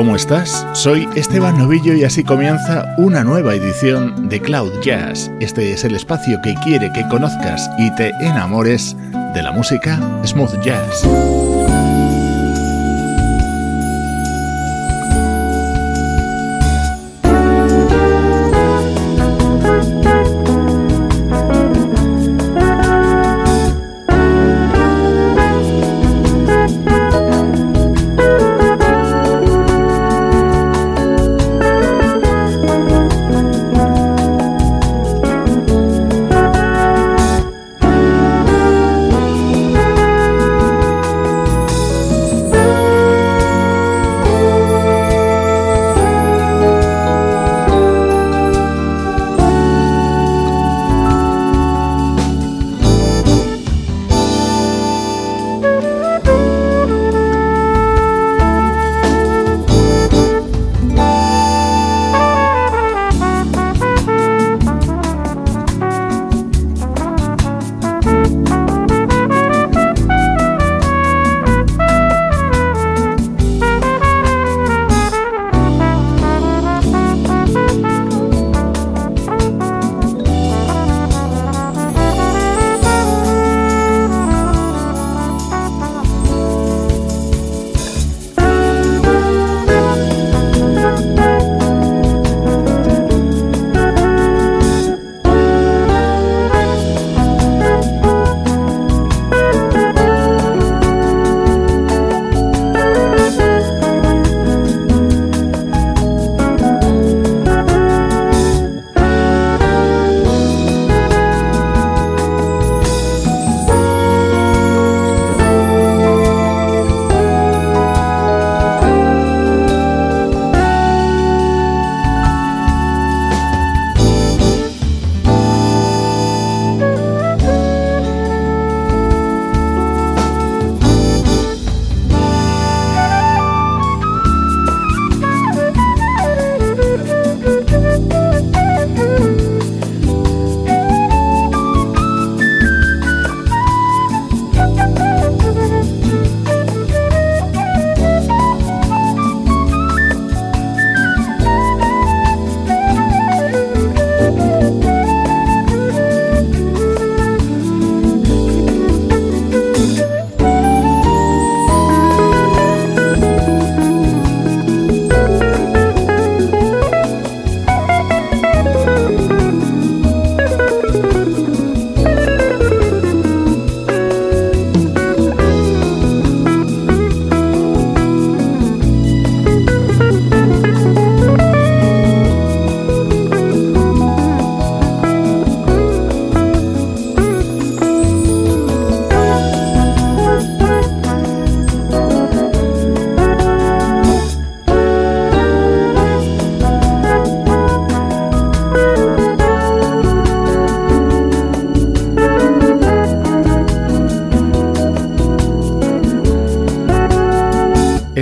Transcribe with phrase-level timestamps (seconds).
[0.00, 0.66] ¿Cómo estás?
[0.72, 5.30] Soy Esteban Novillo y así comienza una nueva edición de Cloud Jazz.
[5.40, 8.96] Este es el espacio que quiere que conozcas y te enamores
[9.34, 11.06] de la música smooth jazz.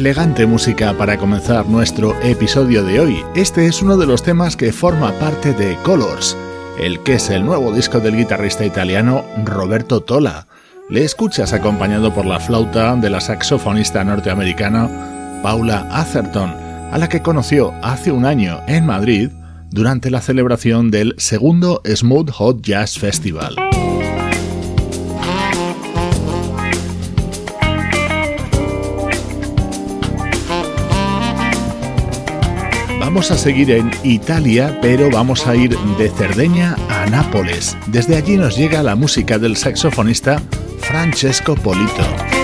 [0.09, 3.23] Elegante música para comenzar nuestro episodio de hoy.
[3.37, 6.35] Este es uno de los temas que forma parte de Colors,
[6.81, 10.47] el que es el nuevo disco del guitarrista italiano Roberto Tola.
[10.89, 14.89] Le escuchas acompañado por la flauta de la saxofonista norteamericana
[15.43, 16.54] Paula Atherton,
[16.91, 19.28] a la que conoció hace un año en Madrid
[19.71, 23.67] durante la celebración del segundo Smooth Hot Jazz Festival.
[33.18, 37.76] Vamos a seguir en Italia, pero vamos a ir de Cerdeña a Nápoles.
[37.88, 40.41] Desde allí nos llega la música del saxofonista
[40.78, 42.38] Francesco Polito.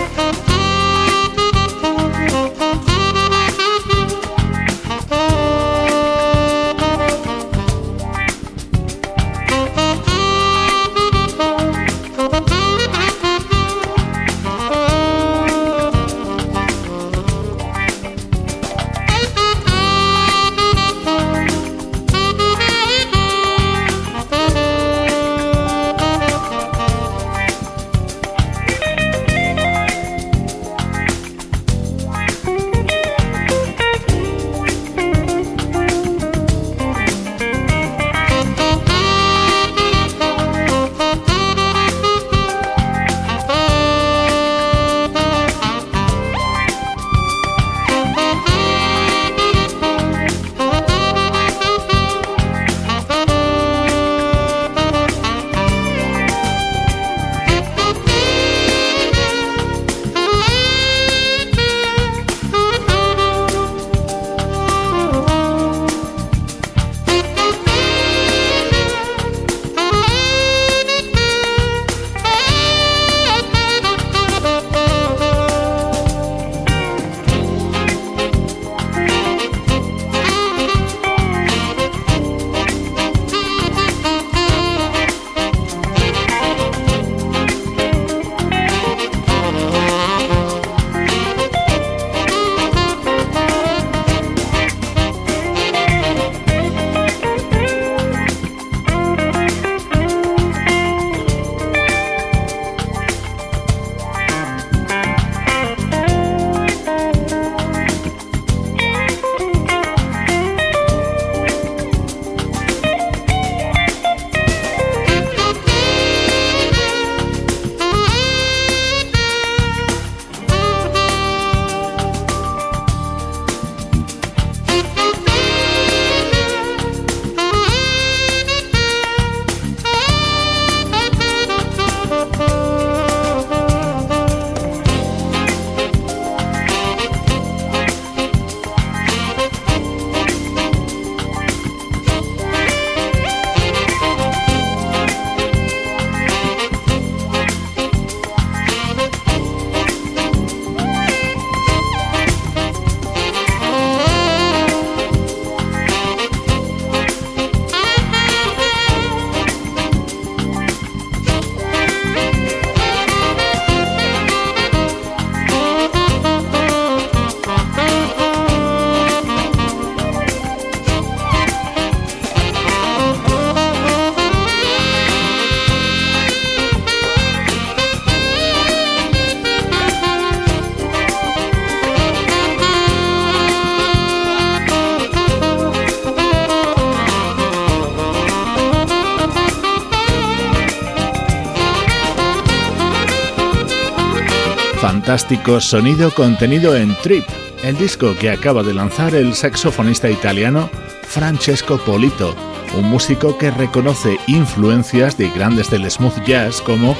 [195.17, 197.25] Sonido contenido en Trip,
[197.63, 200.69] el disco que acaba de lanzar el saxofonista italiano
[201.05, 202.35] Francesco Polito,
[202.77, 206.97] un músico que reconoce influencias de grandes del smooth jazz como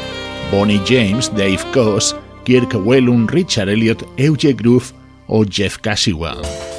[0.53, 2.15] Bonnie James, Dave Coase,
[2.45, 4.93] Kirk Whelan, Richard Elliot, Euge Groove
[5.27, 6.74] o Jeff Caswell.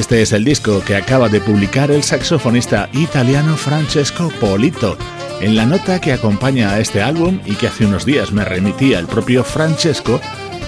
[0.00, 4.96] Este es el disco que acaba de publicar el saxofonista italiano Francesco Polito.
[5.42, 8.98] En la nota que acompaña a este álbum y que hace unos días me remitía
[8.98, 10.18] el propio Francesco,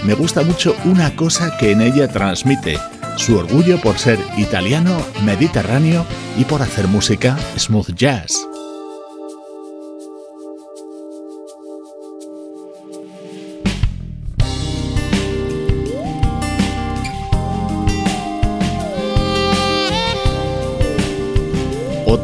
[0.04, 2.78] me gusta mucho una cosa que en ella transmite,
[3.16, 6.04] su orgullo por ser italiano, mediterráneo
[6.36, 8.51] y por hacer música smooth jazz.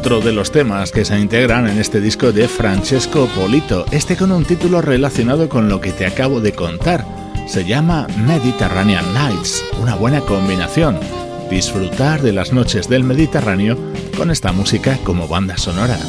[0.09, 4.31] Otro de los temas que se integran en este disco de Francesco Polito, este con
[4.31, 7.05] un título relacionado con lo que te acabo de contar.
[7.47, 10.99] Se llama Mediterranean Nights, una buena combinación.
[11.51, 13.77] Disfrutar de las noches del Mediterráneo
[14.17, 15.99] con esta música como banda sonora.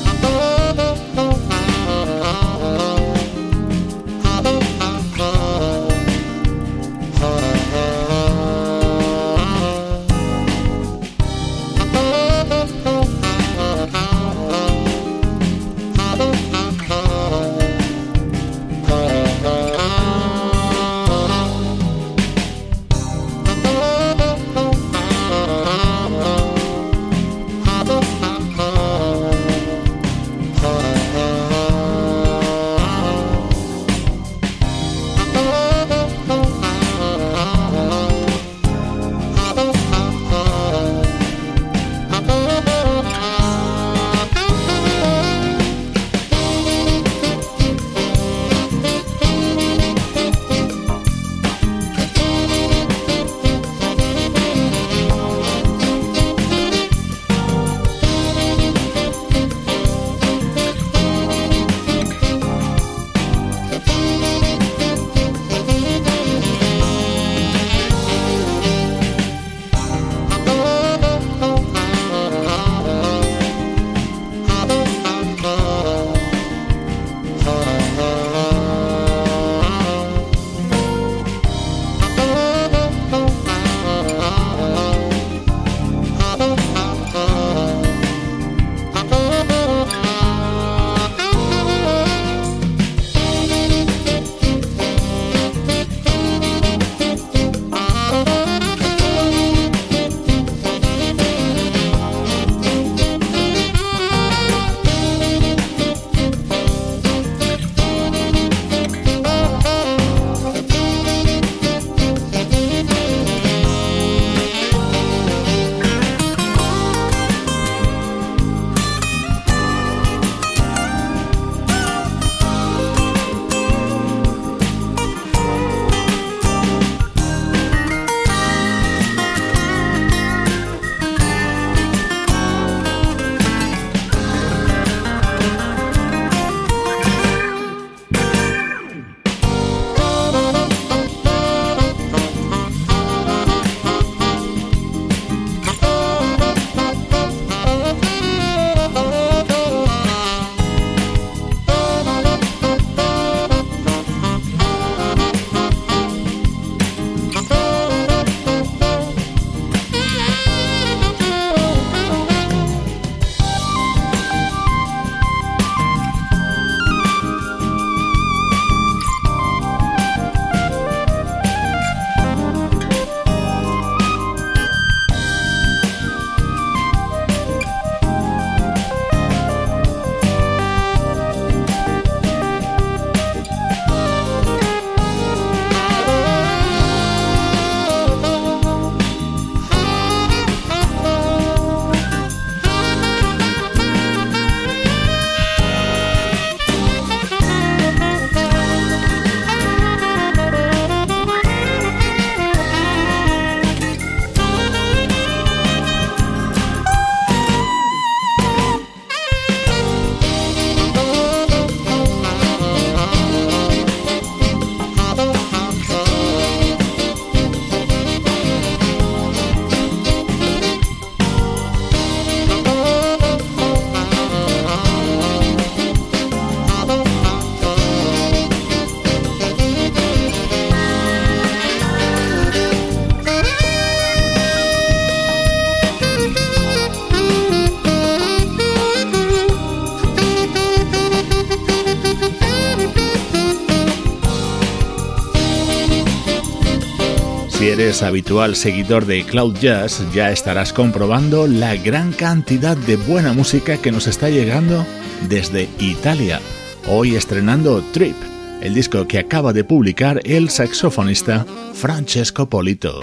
[247.91, 253.79] Eres habitual seguidor de Cloud Jazz, ya estarás comprobando la gran cantidad de buena música
[253.79, 254.87] que nos está llegando
[255.29, 256.41] desde Italia.
[256.87, 258.15] Hoy estrenando Trip,
[258.61, 263.01] el disco que acaba de publicar el saxofonista Francesco Polito.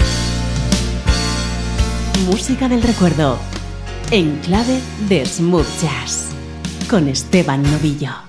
[2.26, 3.38] Música del recuerdo,
[4.12, 6.30] en clave de smooth jazz,
[6.90, 8.27] con Esteban Novillo.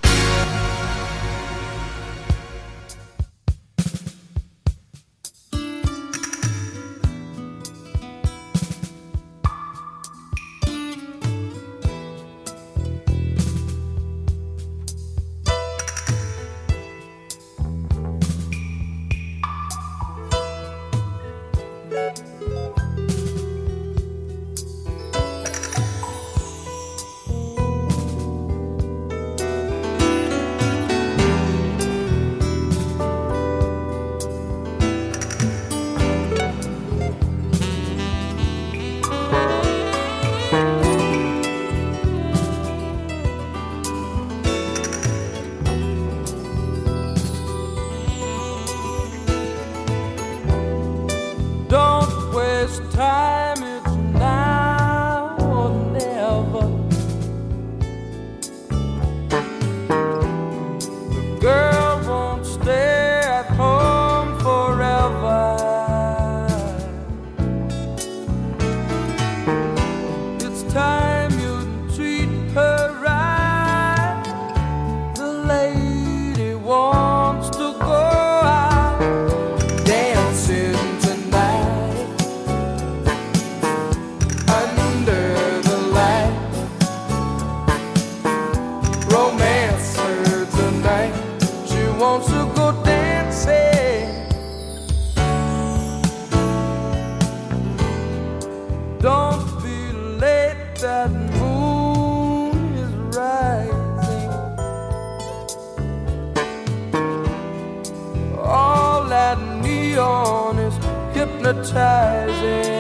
[111.69, 112.78] hypnotizing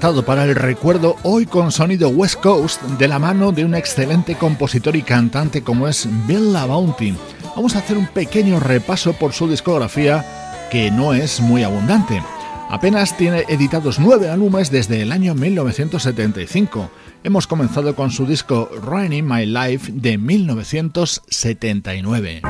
[0.00, 4.96] para el recuerdo hoy con sonido West Coast de la mano de un excelente compositor
[4.96, 7.14] y cantante como es Bill Bounty.
[7.54, 10.24] Vamos a hacer un pequeño repaso por su discografía
[10.70, 12.22] que no es muy abundante.
[12.70, 16.90] Apenas tiene editados nueve álbumes desde el año 1975.
[17.22, 22.40] Hemos comenzado con su disco Running My Life de 1979.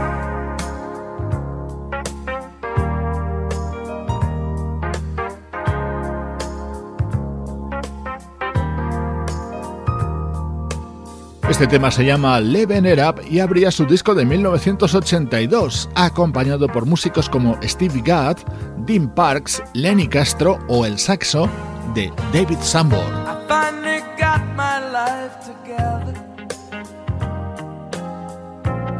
[11.51, 16.87] Este tema se llama Leven It Up y abría su disco de 1982, acompañado por
[16.87, 18.39] músicos como Steve Gadd,
[18.87, 21.51] Dean Parks, Lenny Castro o el saxo
[21.93, 23.05] de David Sanborn.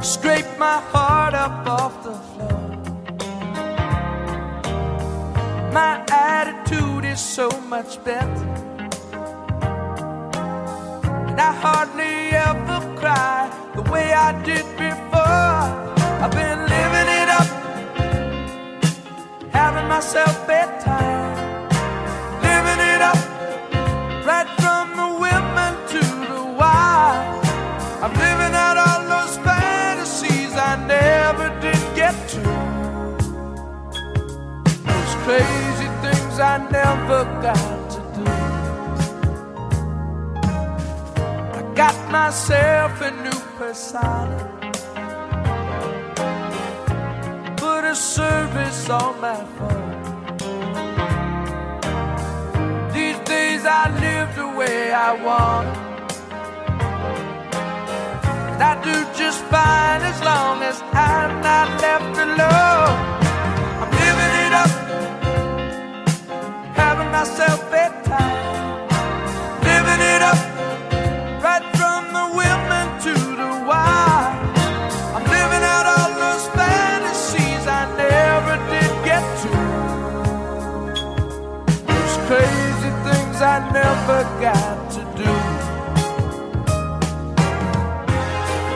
[0.03, 2.71] Scrape my heart up off the floor.
[11.39, 15.65] I hardly ever cry the way I did before.
[16.23, 17.49] I've been living it up,
[19.53, 21.69] having myself bedtime,
[22.43, 23.19] living it up,
[43.75, 44.27] a.
[47.57, 49.91] Put a service on my phone.
[52.93, 55.69] These days I live the way I want.
[58.53, 62.97] And I do just fine as long as I'm not left alone.
[63.81, 64.73] I'm living it up,
[66.75, 67.60] having myself
[83.73, 85.31] never got to do.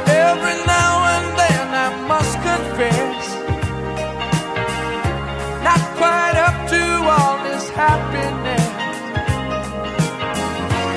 [0.06, 3.22] Every now and then I must confess,
[5.66, 6.82] not quite up to
[7.14, 8.66] all this happiness.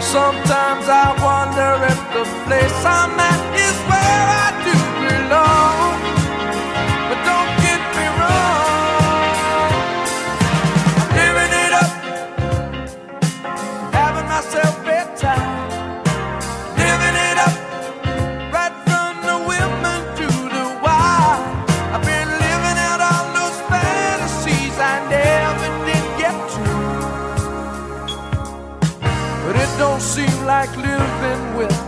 [0.06, 4.76] Sometimes I wonder if the place I'm at is where I do
[5.08, 5.77] belong.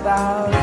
[0.09, 0.58] about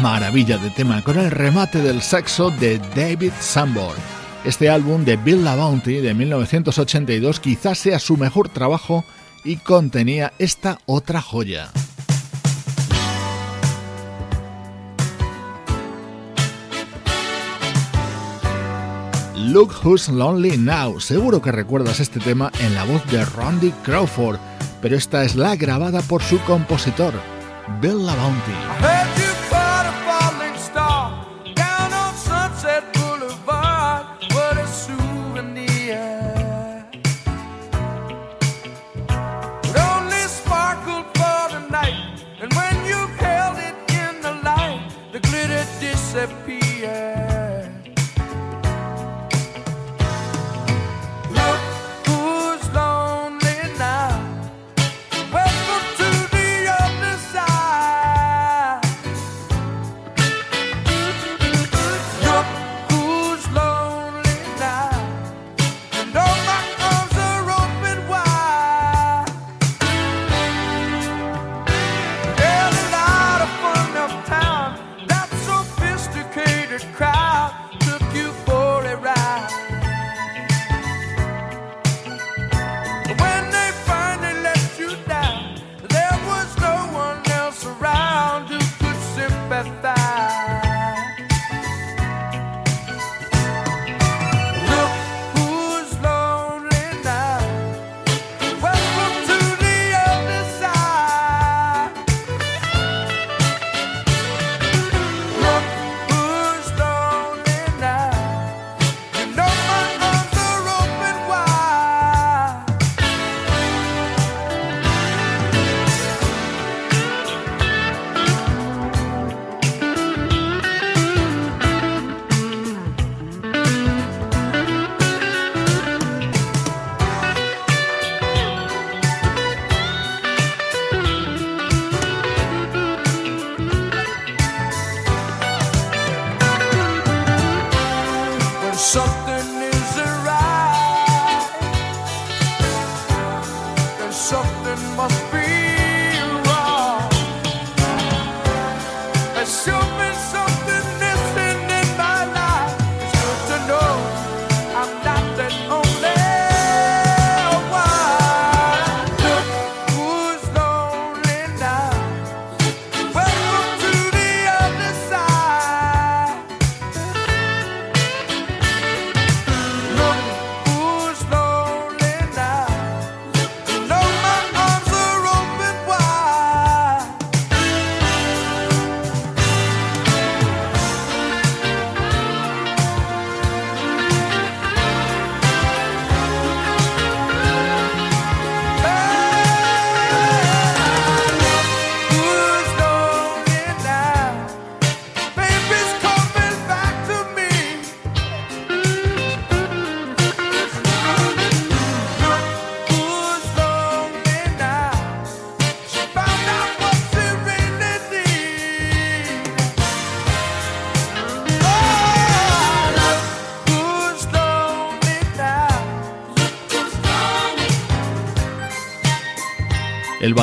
[0.00, 3.98] maravilla de tema con el remate del saxo de David Sanborn.
[4.44, 9.04] Este álbum de Bill La Bounty de 1982 quizás sea su mejor trabajo
[9.44, 11.70] y contenía esta otra joya.
[19.36, 21.00] Look Who's Lonely Now.
[21.00, 24.38] Seguro que recuerdas este tema en la voz de Randy Crawford,
[24.80, 27.14] pero esta es la grabada por su compositor,
[27.80, 28.14] Bill La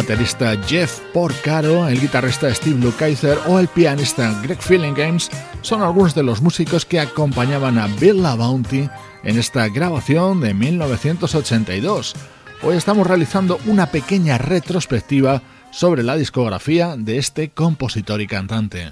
[0.08, 4.58] baterista Jeff Porcaro, el guitarrista Steve Lukather o el pianista Greg
[4.96, 5.30] Games
[5.62, 8.90] son algunos de los músicos que acompañaban a Bill La Bounty
[9.24, 12.16] en esta grabación de 1982.
[12.64, 15.42] Hoy estamos realizando una pequeña retrospectiva
[15.72, 18.92] sobre la discografía de este compositor y cantante.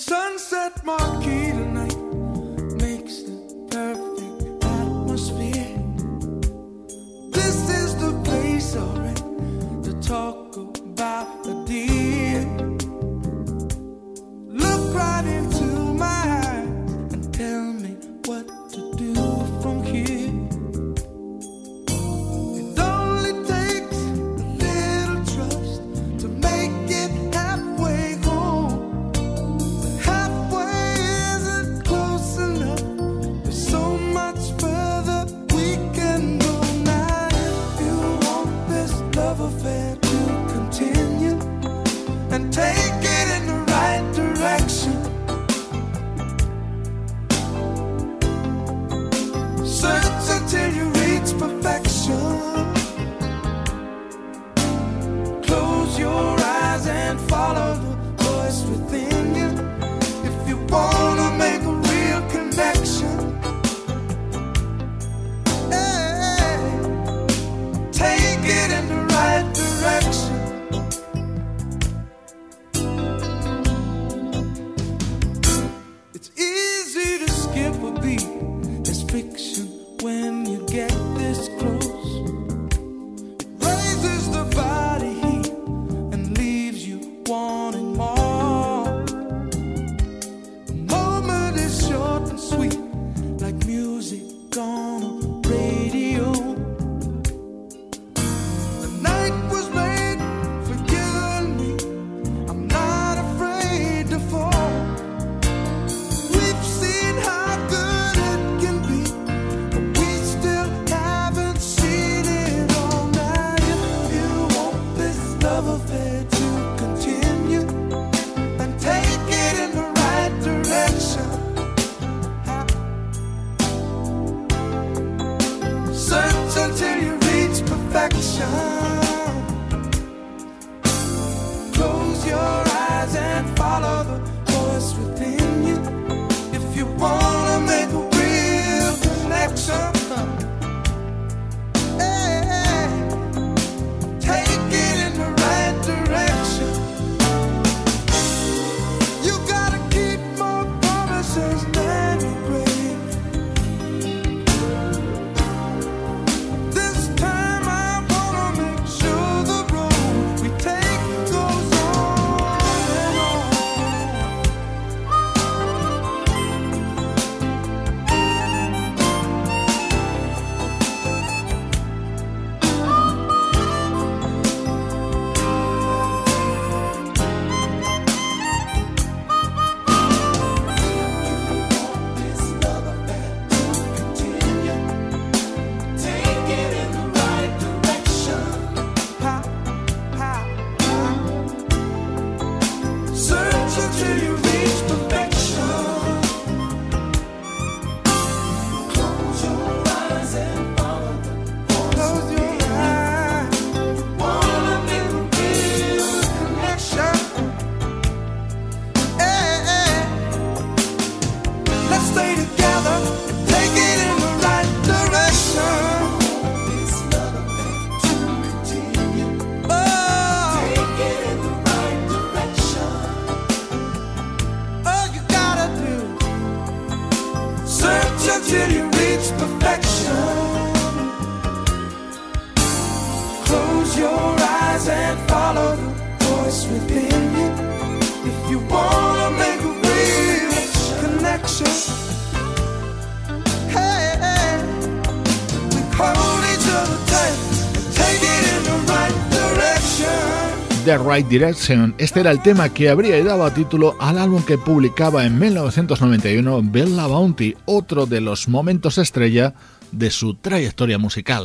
[250.85, 251.93] The Right Direction.
[251.97, 257.07] Este era el tema que habría dado título al álbum que publicaba en 1991 Bella
[257.07, 259.53] Bounty, otro de los momentos estrella
[259.91, 261.43] de su trayectoria musical.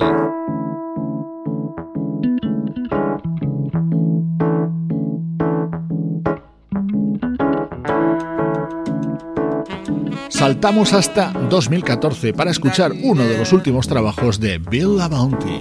[10.29, 15.61] Saltamos hasta 2014 para escuchar uno de los últimos trabajos de Bill Bounty.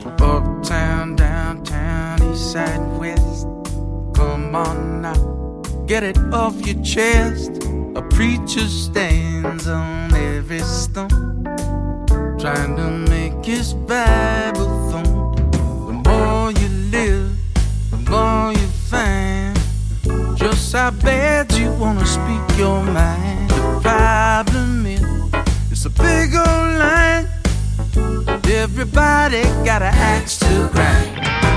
[4.56, 7.62] Come on now, get it off your chest.
[7.96, 11.44] A preacher stands on every stone,
[12.40, 15.36] trying to make his Bible thump.
[15.52, 17.32] The more you live,
[17.92, 19.60] the more you find
[20.38, 23.50] just how bad you wanna speak your mind.
[23.50, 25.04] The problem is,
[25.70, 27.28] it's a big old line.
[28.46, 31.55] Everybody got an axe to grind.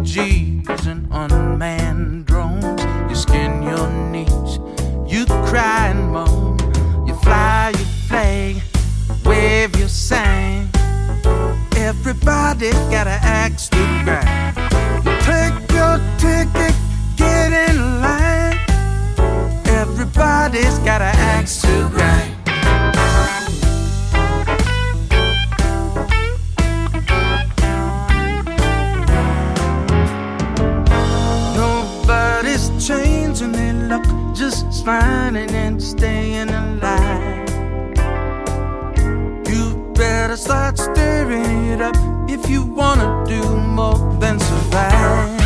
[0.00, 2.82] RPGs and unmanned drones.
[3.08, 4.58] You skin your knees,
[5.06, 6.56] you cry and moan.
[7.06, 8.62] You fly your flag,
[9.26, 10.70] wave your sign.
[11.76, 14.56] Everybody got an axe to grind.
[15.04, 16.74] You take your ticket,
[17.16, 18.58] get in line.
[19.66, 21.60] Everybody's got an axe
[40.40, 41.96] start stirring it up
[42.28, 45.39] if you wanna do more than survive.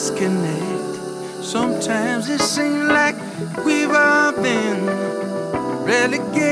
[0.00, 1.44] Disconnect.
[1.44, 3.16] Sometimes it seems like
[3.66, 4.86] we've all been
[5.84, 6.49] relegated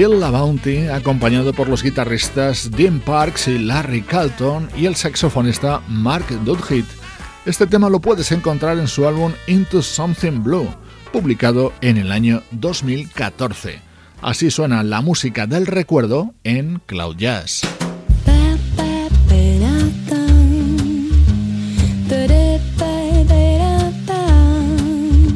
[0.00, 5.82] Bill La Bounty, acompañado por los guitarristas Dean Parks y Larry Carlton y el saxofonista
[5.88, 6.86] Mark Dudhit.
[7.44, 10.74] Este tema lo puedes encontrar en su álbum Into Something Blue,
[11.12, 13.78] publicado en el año 2014.
[14.22, 17.60] Así suena la música del recuerdo en Cloud Jazz.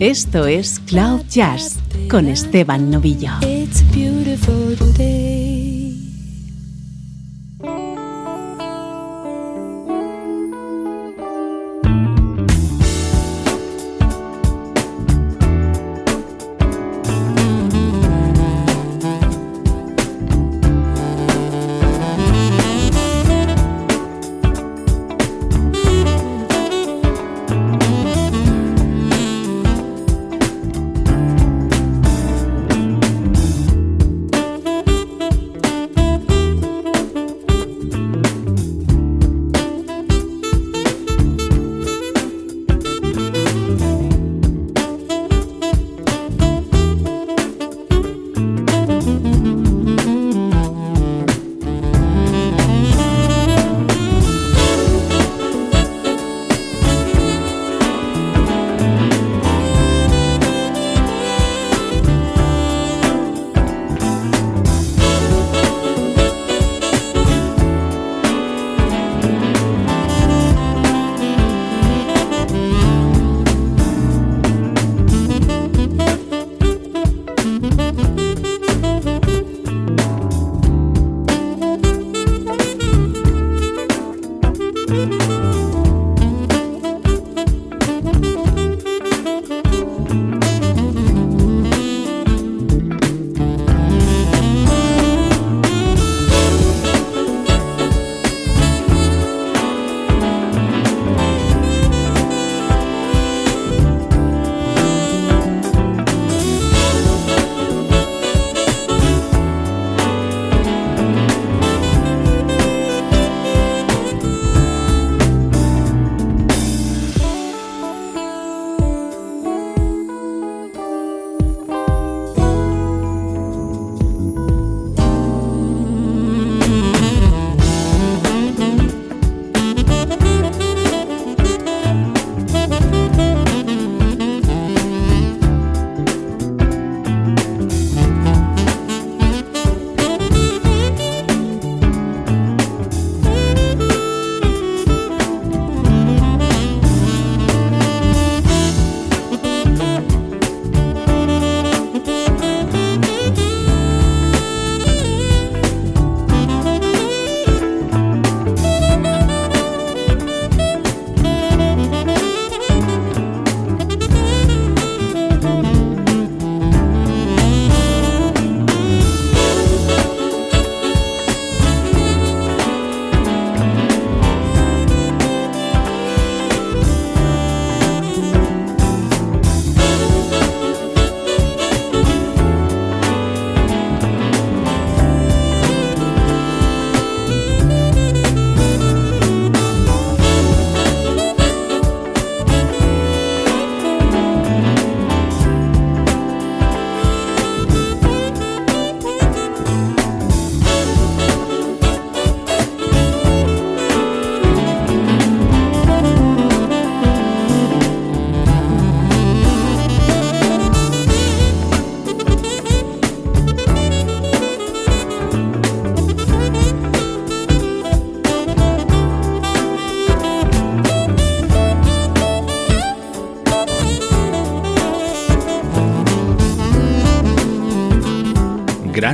[0.01, 3.33] Esto es Cloud Jazz con Esteban Novillo.
[4.37, 5.14] for today.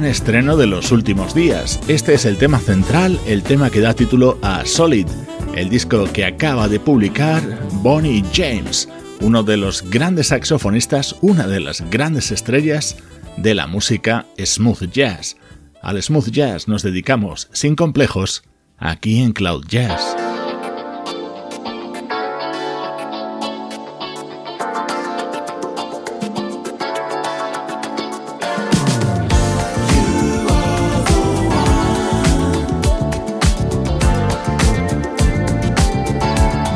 [0.00, 1.78] Gran estreno de los últimos días.
[1.86, 5.06] Este es el tema central, el tema que da título a Solid,
[5.54, 7.42] el disco que acaba de publicar
[7.82, 8.88] Bonnie James,
[9.20, 12.96] uno de los grandes saxofonistas, una de las grandes estrellas
[13.36, 15.36] de la música smooth jazz.
[15.82, 18.42] Al smooth jazz nos dedicamos sin complejos
[18.78, 20.19] aquí en Cloud Jazz.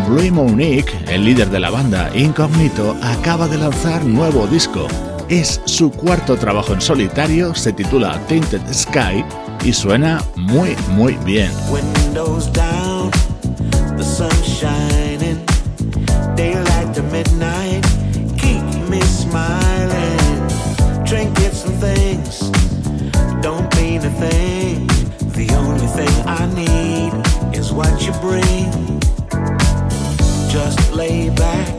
[0.08, 4.86] Louis Monique, el líder de la banda Incognito, acaba de lanzar nuevo disco.
[5.28, 9.24] Es su cuarto trabajo en solitario, se titula Tainted Sky
[9.64, 11.50] y suena muy muy bien.
[27.74, 28.93] What you bring.
[30.54, 31.74] Just lay back,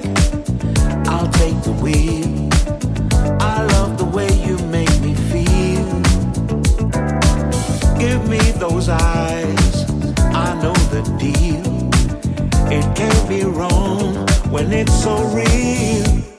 [1.08, 2.50] I'll take the wheel.
[3.40, 5.88] I love the way you make me feel.
[7.98, 11.64] Give me those eyes, I know the deal.
[12.70, 16.35] It can't be wrong when it's so real.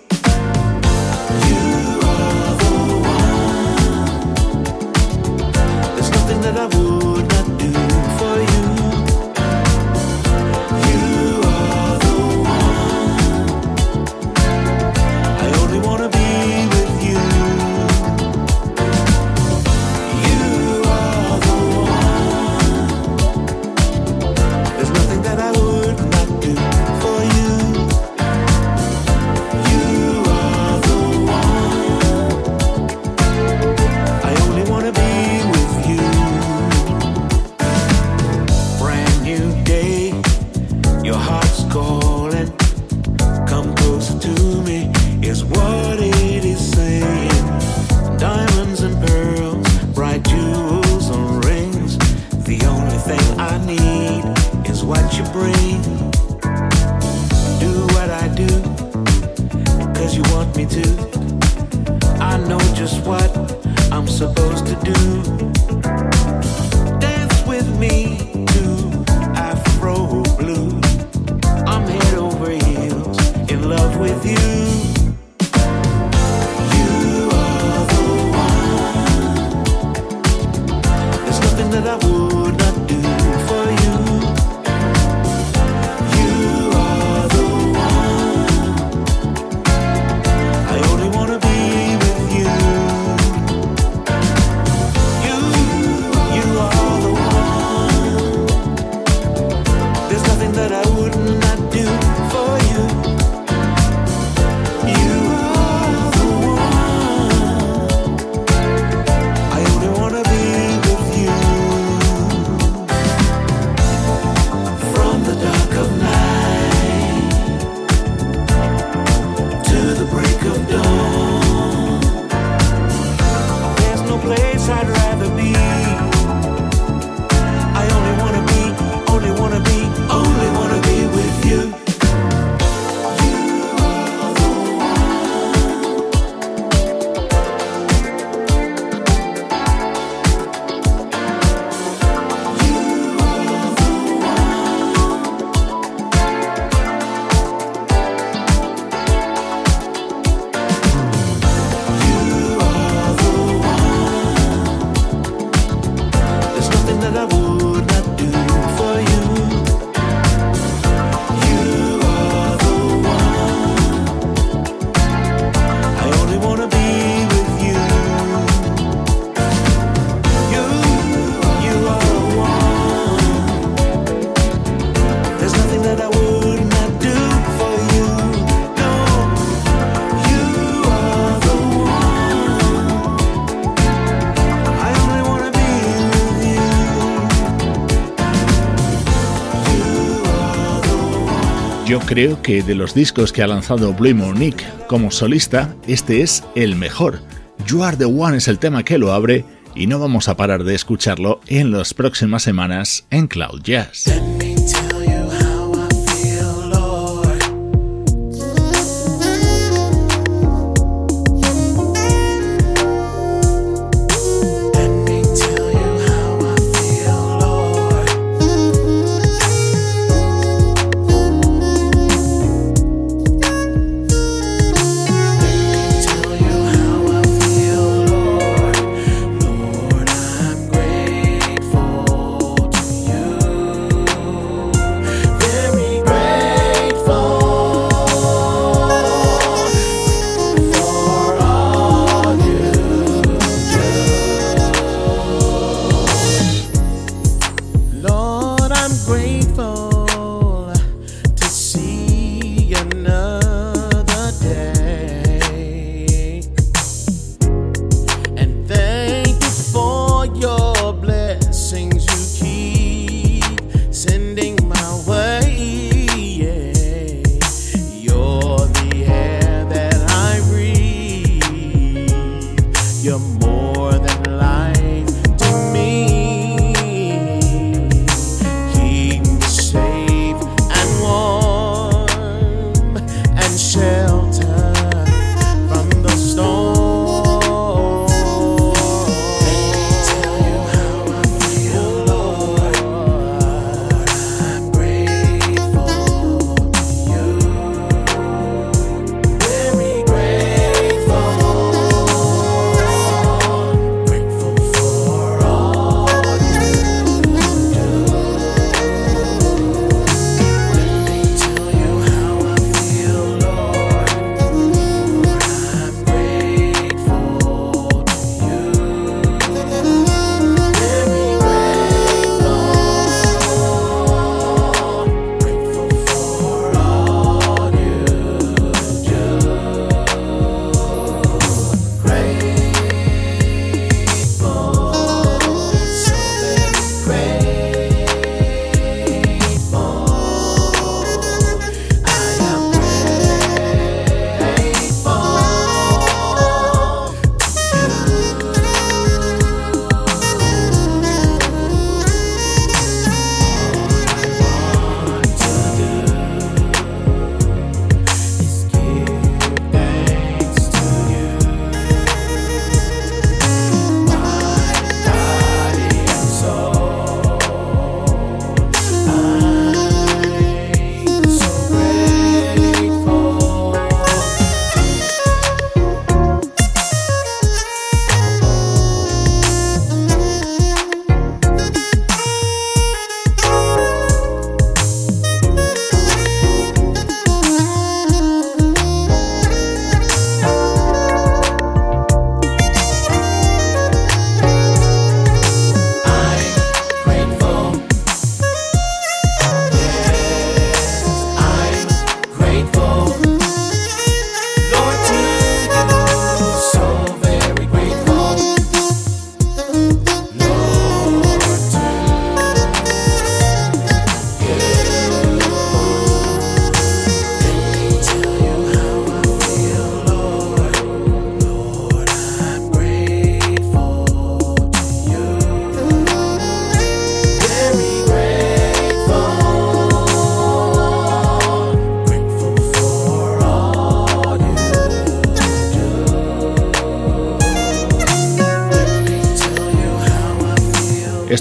[191.97, 196.45] Yo creo que de los discos que ha lanzado Blue Monique como solista, este es
[196.55, 197.23] el mejor.
[197.67, 200.65] You Are the One es el tema que lo abre y no vamos a parar
[200.65, 204.05] de escucharlo en las próximas semanas en Cloud Jazz.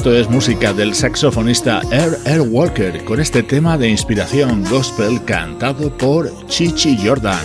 [0.06, 5.90] Esto es música del saxofonista Air Air Walker con este tema de inspiración gospel cantado
[5.98, 7.44] por Chichi Jordan.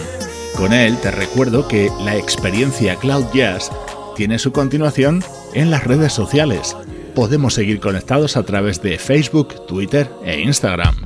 [0.58, 3.70] Con él te recuerdo que la experiencia Cloud Jazz
[4.14, 6.76] tiene su continuación en las redes sociales.
[7.14, 10.99] Podemos seguir conectados a través de Facebook, Twitter e Instagram.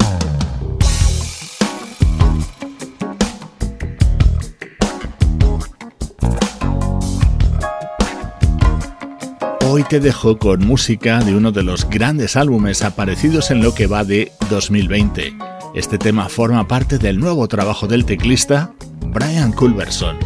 [9.88, 14.04] Te dejo con música de uno de los grandes álbumes aparecidos en lo que va
[14.04, 15.36] de 2020.
[15.74, 18.72] Este tema forma parte del nuevo trabajo del teclista
[19.08, 20.16] Brian Culberson.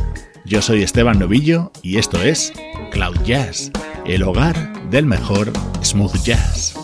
[0.44, 2.52] Yo soy Esteban Novillo y esto es
[2.92, 3.70] Cloud Jazz,
[4.06, 5.52] el hogar del mejor
[5.82, 6.77] smooth jazz.